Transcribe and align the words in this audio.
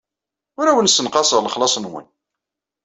Ur 0.59 0.67
awen-ssenqaseɣ 0.67 1.41
lexlaṣ-nwen. 1.45 2.07